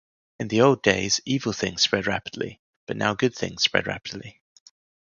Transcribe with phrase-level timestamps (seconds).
[0.39, 4.41] In the old days, evil things spread rapidly, but now good things spread rapidly.